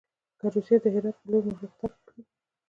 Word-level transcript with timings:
که 0.39 0.45
روسیه 0.53 0.77
د 0.81 0.85
هرات 0.93 1.15
پر 1.19 1.27
لور 1.31 1.43
پرمختګ 1.53 1.89
وکړي. 1.93 2.21